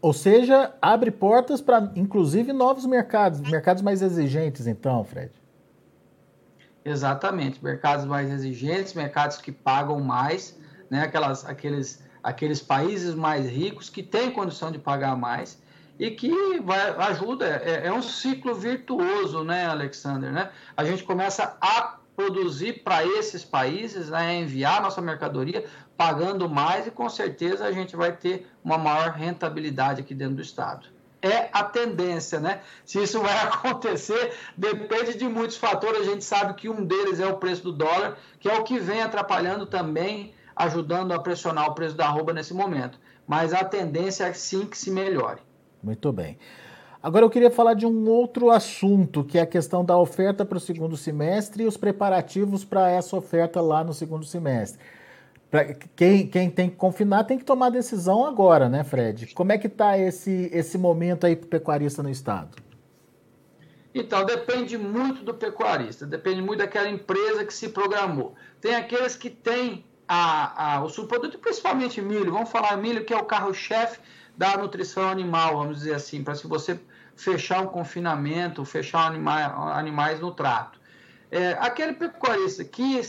Ou 0.01 0.13
seja, 0.13 0.73
abre 0.81 1.11
portas 1.11 1.61
para, 1.61 1.91
inclusive, 1.95 2.53
novos 2.53 2.85
mercados, 2.85 3.41
mercados 3.41 3.81
mais 3.81 4.01
exigentes, 4.01 4.65
então, 4.65 5.03
Fred. 5.03 5.31
Exatamente, 6.85 7.61
mercados 7.61 8.05
mais 8.05 8.31
exigentes, 8.31 8.93
mercados 8.93 9.37
que 9.37 9.51
pagam 9.51 9.99
mais, 9.99 10.57
né? 10.89 11.01
Aquelas, 11.01 11.45
aqueles, 11.45 12.01
aqueles 12.23 12.61
países 12.61 13.13
mais 13.13 13.45
ricos 13.45 13.89
que 13.89 14.01
têm 14.01 14.31
condição 14.31 14.71
de 14.71 14.79
pagar 14.79 15.17
mais 15.17 15.61
e 15.99 16.11
que 16.11 16.59
vai, 16.61 16.79
ajuda, 17.09 17.45
é, 17.45 17.87
é 17.87 17.93
um 17.93 18.01
ciclo 18.01 18.55
virtuoso, 18.55 19.43
né, 19.43 19.65
Alexander? 19.65 20.31
Né? 20.31 20.49
A 20.75 20.85
gente 20.85 21.03
começa 21.03 21.57
a 21.59 21.97
produzir 22.15 22.83
para 22.83 23.05
esses 23.05 23.43
países, 23.43 24.09
né, 24.09 24.35
enviar 24.35 24.81
nossa 24.81 25.01
mercadoria 25.01 25.65
pagando 25.97 26.49
mais 26.49 26.87
e 26.87 26.91
com 26.91 27.09
certeza 27.09 27.65
a 27.65 27.71
gente 27.71 27.95
vai 27.95 28.13
ter 28.13 28.49
uma 28.63 28.77
maior 28.77 29.11
rentabilidade 29.11 30.01
aqui 30.01 30.15
dentro 30.15 30.35
do 30.35 30.41
estado. 30.41 30.87
É 31.21 31.49
a 31.51 31.65
tendência, 31.65 32.39
né? 32.39 32.61
Se 32.85 33.03
isso 33.03 33.19
vai 33.19 33.37
acontecer, 33.43 34.33
depende 34.55 35.17
de 35.17 35.27
muitos 35.27 35.57
fatores. 35.57 36.01
A 36.01 36.11
gente 36.11 36.23
sabe 36.23 36.53
que 36.53 36.69
um 36.69 36.85
deles 36.85 37.19
é 37.19 37.27
o 37.27 37.35
preço 37.35 37.63
do 37.63 37.73
dólar, 37.73 38.17
que 38.39 38.47
é 38.47 38.53
o 38.53 38.63
que 38.63 38.79
vem 38.79 39.01
atrapalhando 39.01 39.65
também, 39.65 40.33
ajudando 40.55 41.11
a 41.11 41.19
pressionar 41.19 41.67
o 41.67 41.73
preço 41.73 41.95
da 41.95 42.05
arroba 42.05 42.31
nesse 42.31 42.53
momento. 42.53 42.97
Mas 43.27 43.53
a 43.53 43.65
tendência 43.65 44.23
é 44.23 44.33
sim 44.33 44.65
que 44.65 44.77
se 44.77 44.89
melhore. 44.89 45.41
Muito 45.81 46.11
bem. 46.11 46.37
Agora 47.01 47.25
eu 47.25 47.29
queria 47.29 47.49
falar 47.49 47.75
de 47.75 47.85
um 47.85 48.09
outro 48.09 48.51
assunto, 48.51 49.23
que 49.23 49.37
é 49.37 49.41
a 49.41 49.47
questão 49.47 49.85
da 49.85 49.97
oferta 49.97 50.45
para 50.45 50.57
o 50.57 50.61
segundo 50.61 50.97
semestre 50.97 51.63
e 51.63 51.65
os 51.65 51.77
preparativos 51.77 52.65
para 52.65 52.89
essa 52.89 53.15
oferta 53.15 53.61
lá 53.61 53.83
no 53.85 53.93
segundo 53.93 54.25
semestre. 54.25 54.81
Pra 55.49 55.63
quem, 55.95 56.27
quem 56.27 56.49
tem 56.49 56.69
que 56.69 56.75
confinar 56.75 57.23
tem 57.23 57.37
que 57.37 57.45
tomar 57.45 57.69
decisão 57.69 58.25
agora, 58.25 58.67
né, 58.67 58.83
Fred? 58.83 59.33
Como 59.33 59.51
é 59.51 59.57
que 59.57 59.67
está 59.67 59.97
esse, 59.97 60.49
esse 60.53 60.77
momento 60.77 61.25
aí 61.25 61.35
para 61.35 61.47
o 61.47 61.49
pecuarista 61.49 62.03
no 62.03 62.09
estado? 62.09 62.57
Então, 63.95 64.25
depende 64.25 64.77
muito 64.77 65.23
do 65.23 65.33
pecuarista, 65.33 66.05
depende 66.05 66.41
muito 66.41 66.59
daquela 66.59 66.89
empresa 66.89 67.43
que 67.45 67.53
se 67.53 67.69
programou. 67.69 68.35
Tem 68.61 68.75
aqueles 68.75 69.15
que 69.15 69.29
têm 69.29 69.85
a, 70.07 70.75
a, 70.75 70.83
o 70.83 70.89
subproduto, 70.89 71.39
principalmente 71.39 72.01
milho, 72.01 72.31
vamos 72.31 72.49
falar 72.49 72.75
milho, 72.77 73.03
que 73.03 73.13
é 73.13 73.17
o 73.17 73.23
carro-chefe 73.23 73.99
da 74.39 74.55
nutrição 74.55 75.09
animal, 75.09 75.57
vamos 75.57 75.79
dizer 75.79 75.93
assim, 75.93 76.23
para 76.23 76.33
se 76.33 76.47
você 76.47 76.79
fechar 77.13 77.61
um 77.61 77.67
confinamento, 77.67 78.63
fechar 78.63 79.05
anima, 79.05 79.33
animais 79.77 80.21
no 80.21 80.31
trato. 80.31 80.79
É, 81.29 81.57
aquele 81.59 81.91
pecuarista 81.91 82.63
que 82.63 83.01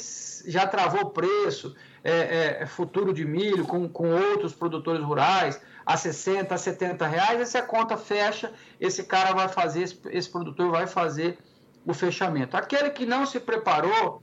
já 0.44 0.66
travou 0.66 1.10
preço, 1.10 1.76
é, 2.02 2.10
é, 2.10 2.62
é, 2.62 2.66
futuro 2.66 3.14
de 3.14 3.24
milho 3.24 3.64
com, 3.64 3.88
com 3.88 4.10
outros 4.10 4.52
produtores 4.52 5.04
rurais 5.04 5.60
a 5.86 5.96
60, 5.96 6.52
a 6.52 6.58
70 6.58 7.06
reais, 7.06 7.40
essa 7.40 7.62
conta 7.62 7.96
fecha, 7.96 8.52
esse 8.80 9.04
cara 9.04 9.32
vai 9.32 9.46
fazer, 9.46 9.82
esse, 9.82 10.00
esse 10.06 10.28
produtor 10.28 10.72
vai 10.72 10.88
fazer 10.88 11.38
o 11.86 11.94
fechamento. 11.94 12.56
Aquele 12.56 12.90
que 12.90 13.06
não 13.06 13.24
se 13.24 13.38
preparou, 13.38 14.20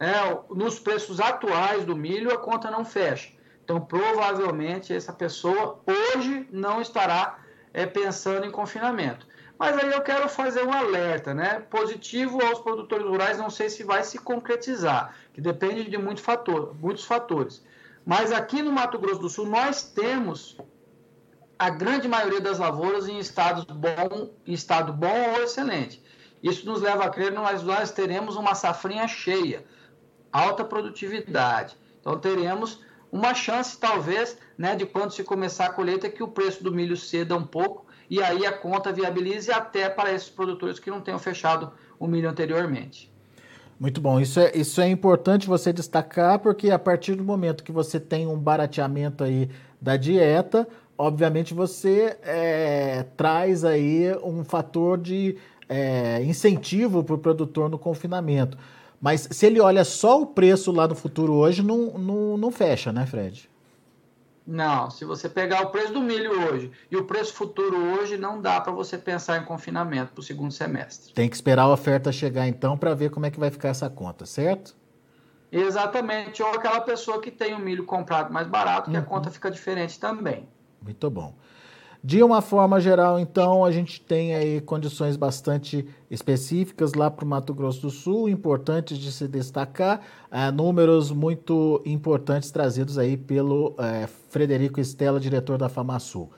é, 0.00 0.14
nos 0.48 0.78
preços 0.78 1.20
atuais 1.20 1.84
do 1.84 1.94
milho, 1.94 2.32
a 2.32 2.38
conta 2.38 2.70
não 2.70 2.86
fecha. 2.86 3.36
Então, 3.68 3.82
provavelmente, 3.82 4.94
essa 4.94 5.12
pessoa 5.12 5.78
hoje 5.86 6.48
não 6.50 6.80
estará 6.80 7.38
é, 7.70 7.84
pensando 7.84 8.46
em 8.46 8.50
confinamento. 8.50 9.26
Mas 9.58 9.76
aí 9.76 9.92
eu 9.92 10.00
quero 10.00 10.26
fazer 10.26 10.64
um 10.64 10.72
alerta, 10.72 11.34
né? 11.34 11.60
Positivo 11.68 12.42
aos 12.42 12.60
produtores 12.60 13.04
rurais, 13.04 13.36
não 13.36 13.50
sei 13.50 13.68
se 13.68 13.84
vai 13.84 14.02
se 14.02 14.20
concretizar, 14.20 15.14
que 15.34 15.42
depende 15.42 15.84
de 15.84 15.98
muito 15.98 16.22
fator, 16.22 16.74
muitos 16.80 17.04
fatores. 17.04 17.62
Mas 18.06 18.32
aqui 18.32 18.62
no 18.62 18.72
Mato 18.72 18.98
Grosso 18.98 19.20
do 19.20 19.28
Sul, 19.28 19.44
nós 19.44 19.82
temos 19.82 20.56
a 21.58 21.68
grande 21.68 22.08
maioria 22.08 22.40
das 22.40 22.58
lavouras 22.58 23.06
em, 23.06 23.18
estados 23.18 23.64
bom, 23.64 24.30
estado 24.46 24.94
bom 24.94 25.34
ou 25.34 25.42
excelente. 25.42 26.02
Isso 26.42 26.64
nos 26.64 26.80
leva 26.80 27.04
a 27.04 27.10
crer 27.10 27.32
que 27.32 27.36
nós, 27.36 27.62
nós 27.62 27.92
teremos 27.92 28.34
uma 28.34 28.54
safrinha 28.54 29.06
cheia, 29.06 29.62
alta 30.32 30.64
produtividade. 30.64 31.76
Então 32.00 32.18
teremos 32.18 32.87
uma 33.10 33.34
chance, 33.34 33.78
talvez, 33.78 34.36
né, 34.56 34.74
de 34.74 34.86
quando 34.86 35.12
se 35.12 35.24
começar 35.24 35.66
a 35.66 35.72
colheita, 35.72 36.08
que 36.08 36.22
o 36.22 36.28
preço 36.28 36.62
do 36.62 36.72
milho 36.72 36.96
ceda 36.96 37.36
um 37.36 37.46
pouco 37.46 37.86
e 38.10 38.22
aí 38.22 38.46
a 38.46 38.52
conta 38.52 38.92
viabilize 38.92 39.50
até 39.50 39.88
para 39.88 40.12
esses 40.12 40.28
produtores 40.28 40.78
que 40.78 40.90
não 40.90 41.00
tenham 41.00 41.18
fechado 41.18 41.72
o 41.98 42.06
milho 42.06 42.28
anteriormente. 42.28 43.10
Muito 43.78 44.00
bom, 44.00 44.18
isso 44.18 44.40
é, 44.40 44.56
isso 44.56 44.80
é 44.80 44.88
importante 44.88 45.46
você 45.46 45.72
destacar, 45.72 46.40
porque 46.40 46.70
a 46.70 46.78
partir 46.78 47.14
do 47.14 47.22
momento 47.22 47.62
que 47.62 47.70
você 47.70 48.00
tem 48.00 48.26
um 48.26 48.36
barateamento 48.36 49.22
aí 49.22 49.48
da 49.80 49.96
dieta, 49.96 50.66
obviamente 50.96 51.54
você 51.54 52.18
é, 52.22 53.04
traz 53.16 53.64
aí 53.64 54.12
um 54.24 54.42
fator 54.42 54.98
de 54.98 55.36
é, 55.68 56.20
incentivo 56.24 57.04
para 57.04 57.14
o 57.14 57.18
produtor 57.18 57.70
no 57.70 57.78
confinamento. 57.78 58.58
Mas 59.00 59.28
se 59.30 59.46
ele 59.46 59.60
olha 59.60 59.84
só 59.84 60.20
o 60.20 60.26
preço 60.26 60.72
lá 60.72 60.88
no 60.88 60.94
futuro 60.94 61.34
hoje, 61.34 61.62
não, 61.62 61.98
não, 61.98 62.36
não 62.36 62.50
fecha, 62.50 62.92
né, 62.92 63.06
Fred? 63.06 63.48
Não, 64.50 64.90
se 64.90 65.04
você 65.04 65.28
pegar 65.28 65.62
o 65.62 65.70
preço 65.70 65.92
do 65.92 66.00
milho 66.00 66.32
hoje 66.48 66.70
e 66.90 66.96
o 66.96 67.04
preço 67.04 67.34
futuro 67.34 67.76
hoje, 67.76 68.16
não 68.16 68.40
dá 68.40 68.58
para 68.58 68.72
você 68.72 68.96
pensar 68.96 69.40
em 69.40 69.44
confinamento 69.44 70.12
para 70.12 70.20
o 70.20 70.24
segundo 70.24 70.50
semestre. 70.50 71.12
Tem 71.12 71.28
que 71.28 71.36
esperar 71.36 71.64
a 71.64 71.72
oferta 71.72 72.10
chegar 72.10 72.48
então 72.48 72.76
para 72.76 72.94
ver 72.94 73.10
como 73.10 73.26
é 73.26 73.30
que 73.30 73.38
vai 73.38 73.50
ficar 73.50 73.68
essa 73.68 73.90
conta, 73.90 74.24
certo? 74.24 74.74
Exatamente, 75.52 76.42
ou 76.42 76.48
aquela 76.48 76.80
pessoa 76.80 77.20
que 77.20 77.30
tem 77.30 77.54
o 77.54 77.58
milho 77.58 77.84
comprado 77.84 78.32
mais 78.32 78.46
barato, 78.46 78.90
que 78.90 78.96
uhum. 78.96 79.02
a 79.02 79.06
conta 79.06 79.30
fica 79.30 79.50
diferente 79.50 80.00
também. 80.00 80.48
Muito 80.82 81.10
bom. 81.10 81.34
De 82.02 82.22
uma 82.22 82.40
forma 82.40 82.80
geral, 82.80 83.18
então, 83.18 83.64
a 83.64 83.72
gente 83.72 84.00
tem 84.00 84.34
aí 84.34 84.60
condições 84.60 85.16
bastante 85.16 85.86
específicas 86.08 86.94
lá 86.94 87.10
para 87.10 87.24
o 87.24 87.28
Mato 87.28 87.52
Grosso 87.52 87.82
do 87.82 87.90
Sul, 87.90 88.28
importantes 88.28 88.96
de 88.96 89.10
se 89.10 89.26
destacar, 89.26 90.00
uh, 90.30 90.52
números 90.52 91.10
muito 91.10 91.82
importantes 91.84 92.52
trazidos 92.52 92.98
aí 92.98 93.16
pelo 93.16 93.70
uh, 93.70 94.08
Frederico 94.28 94.80
Estela, 94.80 95.18
diretor 95.18 95.58
da 95.58 95.68
FamaSul. 95.68 96.30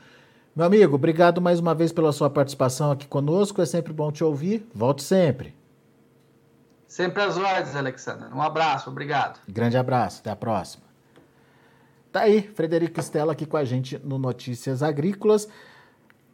Meu 0.57 0.65
amigo, 0.65 0.95
obrigado 0.95 1.41
mais 1.41 1.61
uma 1.61 1.75
vez 1.75 1.93
pela 1.93 2.11
sua 2.11 2.31
participação 2.31 2.91
aqui 2.91 3.07
conosco, 3.07 3.61
é 3.61 3.67
sempre 3.67 3.93
bom 3.93 4.11
te 4.11 4.25
ouvir, 4.25 4.67
volte 4.75 5.03
sempre. 5.03 5.55
Sempre 6.89 7.23
às 7.23 7.37
ordens, 7.37 7.77
Alexandre. 7.77 8.29
Um 8.35 8.43
abraço, 8.43 8.91
obrigado. 8.91 9.39
Grande 9.47 9.77
abraço, 9.77 10.21
até 10.21 10.31
a 10.31 10.37
próxima. 10.37 10.90
Tá 12.13 12.23
aí, 12.23 12.43
Frederico 12.43 12.99
Estela 12.99 13.33
aqui 13.33 13.47
com 13.47 13.57
a 13.57 13.65
gente 13.65 13.97
no 14.03 14.19
Notícias 14.19 14.83
Agrícolas. 14.83 15.49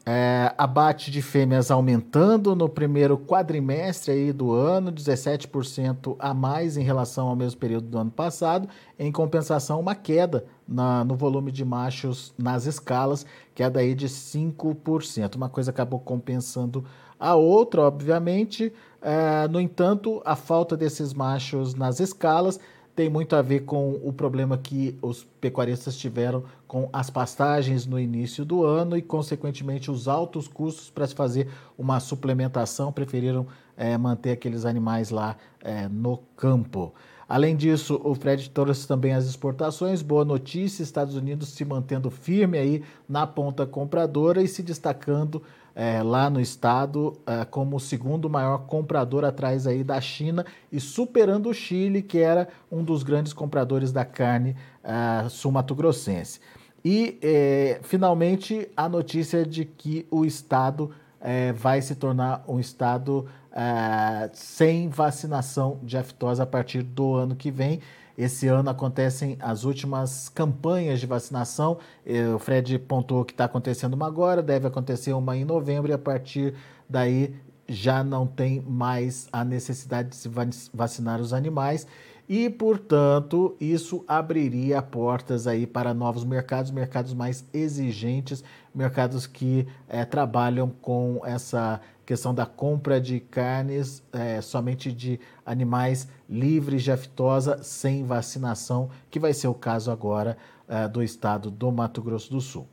É, 0.06 0.54
abate 0.56 1.11
de 1.11 1.21
fêmeas 1.21 1.71
aumentando 1.71 2.56
no 2.56 2.66
primeiro 2.66 3.18
quadrimestre 3.18 4.12
aí 4.12 4.33
do 4.33 4.52
ano, 4.52 4.90
17% 4.90 6.16
a 6.18 6.33
mais 6.33 6.78
em 6.78 6.83
relação 6.83 7.28
ao 7.28 7.37
mesmo 7.37 7.61
período 7.61 7.88
do 7.88 7.99
ano 7.99 8.11
passado. 8.11 8.71
Em 8.99 9.12
compensação, 9.12 9.78
uma 9.78 9.95
queda 9.95 10.47
na, 10.66 11.04
no 11.04 11.14
volume 11.14 11.52
de 11.52 11.64
machos 11.64 12.33
nas 12.38 12.64
escalas, 12.64 13.26
queda 13.54 13.80
aí 13.80 13.95
de 13.95 14.09
5%. 14.09 15.35
Uma 15.35 15.50
coisa 15.50 15.73
acabou 15.73 16.00
compensando 16.00 16.87
a 17.21 17.35
outra, 17.35 17.83
obviamente. 17.83 18.73
É, 19.02 19.47
no 19.49 19.61
entanto, 19.61 20.23
a 20.25 20.37
falta 20.37 20.75
desses 20.75 21.12
machos 21.12 21.75
nas 21.75 22.00
escalas 22.00 22.59
tem 22.96 23.10
muito 23.10 23.36
a 23.36 23.42
ver 23.42 23.60
com 23.60 24.00
o 24.02 24.10
problema 24.10 24.56
que 24.56 24.98
os 25.02 25.22
pecuaristas 25.22 25.98
tiveram 25.98 26.42
com 26.66 26.88
as 26.90 27.10
pastagens 27.10 27.84
no 27.84 28.00
início 28.00 28.42
do 28.42 28.64
ano 28.64 28.96
e, 28.96 29.02
consequentemente, 29.02 29.90
os 29.90 30.08
altos 30.08 30.48
custos 30.48 30.88
para 30.88 31.06
se 31.06 31.14
fazer 31.14 31.46
uma 31.76 32.00
suplementação, 32.00 32.90
preferiram 32.90 33.46
é, 33.76 33.98
manter 33.98 34.30
aqueles 34.30 34.64
animais 34.64 35.10
lá 35.10 35.36
é, 35.60 35.86
no 35.86 36.16
campo. 36.34 36.94
Além 37.28 37.54
disso, 37.54 38.00
o 38.02 38.14
Fred 38.14 38.48
trouxe 38.48 38.88
também 38.88 39.12
as 39.12 39.26
exportações. 39.26 40.00
Boa 40.00 40.24
notícia: 40.24 40.82
Estados 40.82 41.16
Unidos 41.16 41.50
se 41.50 41.64
mantendo 41.66 42.10
firme 42.10 42.56
aí 42.56 42.82
na 43.06 43.26
ponta 43.26 43.66
compradora 43.66 44.42
e 44.42 44.48
se 44.48 44.62
destacando 44.62 45.42
é, 45.78 46.02
lá 46.02 46.30
no 46.30 46.40
estado 46.40 47.21
é, 47.26 47.45
como 47.45 47.76
o 47.76 47.80
segundo 47.80 48.30
maior 48.30 48.66
comprador 48.66 49.26
atrás 49.26 49.66
aí 49.66 49.85
da 49.85 50.00
China 50.00 50.47
e 50.73 50.80
superando 50.80 51.50
o 51.50 51.54
Chile, 51.54 52.00
que 52.00 52.18
era 52.18 52.49
um 52.73 52.83
dos 52.83 53.02
grandes 53.02 53.35
compradores 53.35 53.92
da 53.92 54.02
carne 54.02 54.56
é, 54.83 55.28
sul-mato-grossense. 55.28 56.40
E, 56.83 57.18
é, 57.21 57.78
finalmente, 57.83 58.71
a 58.75 58.88
notícia 58.88 59.45
de 59.45 59.66
que 59.66 60.06
o 60.11 60.25
Estado 60.25 60.92
é, 61.21 61.52
vai 61.52 61.83
se 61.83 61.95
tornar 61.95 62.42
um 62.49 62.59
Estado 62.59 63.26
é, 63.52 64.30
sem 64.33 64.88
vacinação 64.88 65.78
de 65.83 65.99
aftosa 65.99 66.45
a 66.45 66.47
partir 66.47 66.83
do 66.83 67.14
ano 67.14 67.37
que 67.37 67.50
vem. 67.50 67.80
Esse 68.16 68.49
ano 68.49 68.70
acontecem 68.70 69.37
as 69.40 69.64
últimas 69.64 70.28
campanhas 70.28 71.00
de 71.00 71.06
vacinação. 71.06 71.78
É, 72.04 72.28
o 72.28 72.38
Fred 72.38 72.78
pontuou 72.78 73.25
que 73.25 73.32
está 73.32 73.44
acontecendo 73.44 73.94
uma 73.94 74.06
agora, 74.06 74.42
deve 74.42 74.66
acontecer 74.66 75.12
uma 75.12 75.37
em 75.37 75.44
novembro, 75.44 75.90
e 75.90 75.94
a 75.94 75.99
partir 75.99 76.54
daí 76.88 77.35
já 77.68 78.02
não 78.04 78.26
tem 78.26 78.61
mais 78.61 79.28
a 79.32 79.44
necessidade 79.44 80.11
de 80.11 80.16
se 80.16 80.30
vacinar 80.73 81.20
os 81.20 81.32
animais 81.32 81.87
e, 82.28 82.50
portanto, 82.50 83.56
isso 83.61 84.04
abriria 84.06 84.82
portas 84.82 85.46
aí 85.46 85.66
para 85.66 85.94
novos 85.94 86.25
mercados, 86.25 86.73
mercados 86.73 87.14
mais 87.14 87.44
exigentes, 87.54 88.42
mercados 88.75 89.26
que 89.26 89.66
é, 89.88 90.04
trabalham 90.04 90.68
com 90.68 91.20
essa 91.25 91.80
questão 92.06 92.32
da 92.32 92.46
compra 92.46 93.00
de 93.00 93.18
carnes 93.18 94.02
é, 94.12 94.40
somente 94.40 94.92
de 94.92 95.18
animais 95.44 96.08
livres 96.30 96.84
de 96.84 96.92
aftosa 96.92 97.58
sem 97.62 98.04
vacinação, 98.04 98.88
que 99.10 99.18
vai 99.18 99.34
ser 99.34 99.48
o 99.48 99.54
caso 99.54 99.90
agora 99.90 100.38
é, 100.68 100.86
do 100.86 101.02
estado 101.02 101.50
do 101.50 101.70
Mato 101.72 102.00
Grosso 102.00 102.30
do 102.30 102.40
Sul. 102.40 102.66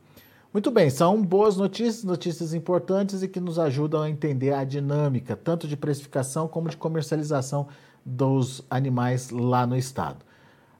Muito 0.52 0.70
bem, 0.70 0.88
são 0.88 1.20
boas 1.20 1.56
notícias, 1.56 2.04
notícias 2.04 2.54
importantes 2.54 3.24
e 3.24 3.28
que 3.28 3.40
nos 3.40 3.58
ajudam 3.58 4.02
a 4.02 4.08
entender 4.08 4.52
a 4.52 4.62
dinâmica, 4.62 5.34
tanto 5.34 5.66
de 5.66 5.76
precificação 5.76 6.46
como 6.46 6.68
de 6.68 6.76
comercialização 6.76 7.66
dos 8.06 8.62
animais 8.70 9.30
lá 9.30 9.66
no 9.66 9.76
estado. 9.76 10.24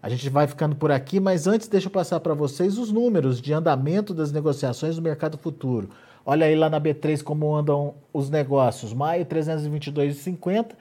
A 0.00 0.08
gente 0.08 0.28
vai 0.28 0.46
ficando 0.46 0.76
por 0.76 0.92
aqui, 0.92 1.18
mas 1.18 1.48
antes 1.48 1.66
deixa 1.66 1.88
eu 1.88 1.90
passar 1.90 2.20
para 2.20 2.34
vocês 2.34 2.78
os 2.78 2.92
números 2.92 3.40
de 3.40 3.52
andamento 3.52 4.14
das 4.14 4.30
negociações 4.30 4.94
do 4.94 5.02
mercado 5.02 5.36
futuro. 5.38 5.88
Olha 6.26 6.46
aí 6.46 6.54
lá 6.54 6.70
na 6.70 6.80
B3 6.80 7.22
como 7.22 7.54
andam 7.54 7.94
os 8.12 8.30
negócios. 8.30 8.92
Maio 8.94 9.26
322,50, 9.26 10.72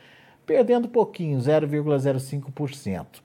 perdendo 0.46 0.88
pouquinho, 0.88 1.38
0,05% 1.40 3.22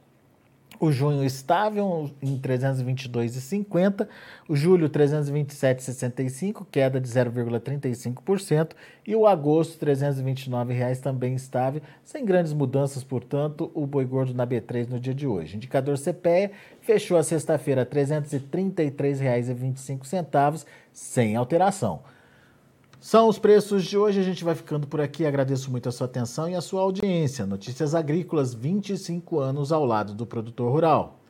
o 0.81 0.93
junho 0.93 1.25
estável 1.25 2.09
em 2.23 2.39
322,50, 2.39 4.07
o 4.49 4.55
julho 4.55 4.89
327,65, 4.89 6.65
queda 6.71 7.01
de 7.01 7.09
0,35%, 7.09 8.71
e 9.07 9.17
o 9.17 9.27
agosto 9.27 9.85
R$ 9.85 9.93
329,00 9.93 11.01
também 11.01 11.35
estável, 11.35 11.83
sem 12.05 12.25
grandes 12.25 12.53
mudanças, 12.53 13.03
portanto, 13.03 13.73
o 13.75 13.85
boi 13.87 14.05
gordo 14.05 14.35
na 14.35 14.47
B3 14.47 14.89
no 14.89 15.01
dia 15.01 15.15
de 15.15 15.27
hoje. 15.27 15.57
indicador 15.57 15.99
CPE 15.99 16.53
fechou 16.81 17.17
a 17.17 17.23
sexta-feira 17.23 17.83
R$ 17.83 17.89
333,25, 18.05 20.67
sem 20.93 21.37
alteração. 21.37 22.03
São 23.01 23.29
os 23.29 23.39
preços 23.39 23.85
de 23.85 23.97
hoje. 23.97 24.19
A 24.19 24.25
gente 24.25 24.45
vai 24.45 24.55
ficando 24.55 24.87
por 24.87 25.01
aqui. 25.01 25.25
Agradeço 25.25 25.71
muito 25.71 25.89
a 25.89 25.93
sua 25.93 26.07
atenção 26.07 26.49
e 26.49 26.55
a 26.55 26.61
sua 26.61 26.83
audiência. 26.83 27.47
Notícias 27.47 27.95
Agrícolas, 27.95 28.53
25 28.53 29.39
anos 29.39 29.71
ao 29.71 29.85
lado 29.85 30.15
do 30.15 30.27
produtor 30.27 30.73
rural. 30.73 31.21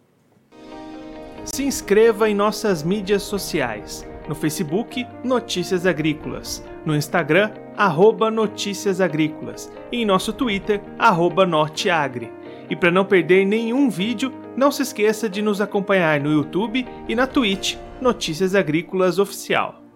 Se 1.44 1.64
inscreva 1.64 2.28
em 2.28 2.34
nossas 2.34 2.82
mídias 2.82 3.22
sociais. 3.22 4.06
No 4.26 4.34
Facebook, 4.34 5.06
Notícias 5.22 5.86
Agrícolas. 5.86 6.64
No 6.84 6.96
Instagram, 6.96 7.50
arroba 7.76 8.30
Notícias 8.30 9.00
Agrícolas. 9.00 9.70
E 9.92 10.02
em 10.02 10.06
nosso 10.06 10.32
Twitter, 10.32 10.82
arroba 10.98 11.46
Norteagri. 11.46 12.32
E 12.70 12.76
para 12.76 12.90
não 12.90 13.04
perder 13.04 13.46
nenhum 13.46 13.88
vídeo, 13.88 14.32
não 14.56 14.70
se 14.70 14.82
esqueça 14.82 15.28
de 15.28 15.40
nos 15.40 15.60
acompanhar 15.60 16.20
no 16.20 16.32
YouTube 16.32 16.86
e 17.08 17.14
na 17.14 17.26
Twitch, 17.26 17.76
Notícias 18.00 18.54
Agrícolas 18.54 19.18
Oficial. 19.18 19.87